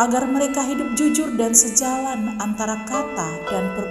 agar 0.02 0.26
mereka 0.26 0.66
hidup 0.66 0.98
jujur 0.98 1.36
dan 1.38 1.54
sejalan 1.54 2.40
antara 2.42 2.80
kata 2.90 3.30
dan 3.46 3.76
perbuatan, 3.78 3.91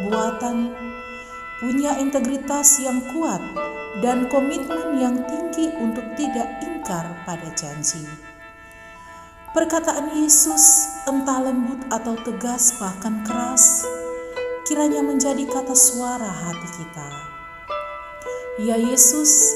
punya 1.60 2.00
integritas 2.00 2.80
yang 2.80 2.98
kuat 3.12 3.38
dan 4.00 4.26
komitmen 4.32 4.96
yang 4.96 5.20
tinggi 5.28 5.68
untuk 5.76 6.04
tidak 6.16 6.48
ingkar 6.64 7.04
pada 7.28 7.48
janji. 7.52 8.00
Perkataan 9.50 10.14
Yesus, 10.14 10.88
entah 11.10 11.42
lembut 11.42 11.82
atau 11.90 12.14
tegas, 12.22 12.78
bahkan 12.78 13.20
keras, 13.26 13.84
kiranya 14.64 15.02
menjadi 15.04 15.42
kata 15.44 15.74
suara 15.74 16.30
hati 16.30 16.68
kita. 16.80 17.08
Ya 18.62 18.78
Yesus, 18.78 19.52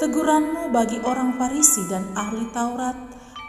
teguranmu 0.00 0.72
bagi 0.72 0.98
orang 1.04 1.36
Farisi 1.36 1.84
dan 1.86 2.08
ahli 2.16 2.48
Taurat 2.56 2.96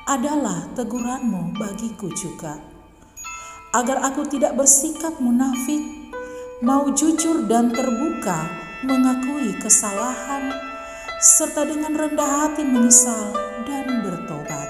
adalah 0.06 0.68
teguranmu 0.78 1.58
bagiku 1.58 2.12
juga. 2.14 2.60
Agar 3.74 4.04
aku 4.06 4.28
tidak 4.30 4.54
bersikap 4.60 5.18
munafik, 5.24 6.05
mau 6.64 6.88
jujur 6.96 7.44
dan 7.52 7.68
terbuka 7.68 8.48
mengakui 8.88 9.52
kesalahan, 9.60 10.56
serta 11.20 11.68
dengan 11.68 11.92
rendah 11.92 12.48
hati 12.48 12.64
menyesal 12.64 13.36
dan 13.68 14.06
bertobat. 14.06 14.70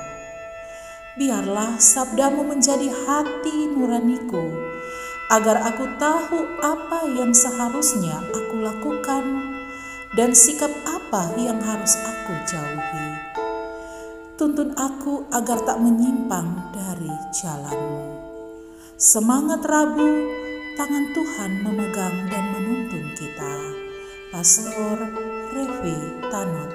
Biarlah 1.13 1.77
sabdamu 1.77 2.41
menjadi 2.41 2.89
hati 2.89 3.69
nuraniku, 3.69 4.49
agar 5.29 5.61
aku 5.61 5.85
tahu 6.01 6.39
apa 6.63 7.05
yang 7.13 7.33
seharusnya 7.37 8.17
aku 8.33 8.65
lakukan 8.65 9.23
dan 10.17 10.33
sikap 10.33 10.71
apa 10.89 11.37
yang 11.37 11.61
harus 11.61 11.93
aku 12.01 12.33
jauhi. 12.49 13.09
Tuntun 14.35 14.73
aku 14.75 15.29
agar 15.31 15.63
tak 15.63 15.79
menyimpang 15.79 16.73
dari 16.75 17.13
jalanmu. 17.31 18.19
Semangat 18.99 19.63
Rabu, 19.63 20.43
tangan 20.75 21.07
Tuhan 21.15 21.63
memegang 21.63 22.27
dan 22.27 22.51
menuntun 22.51 23.07
kita. 23.15 23.55
Pastor 24.27 25.07
Revi 25.55 25.95
Tanot 26.27 26.74